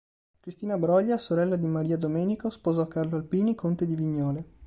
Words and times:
Cristina 0.39 0.79
Broglia 0.79 1.15
sorella 1.19 1.55
di 1.57 1.67
Maria 1.67 1.95
Domenico 1.95 2.49
sposò 2.49 2.87
Carlo 2.87 3.17
Alpini 3.17 3.53
Conte 3.53 3.85
di 3.85 3.93
Vignole. 3.93 4.45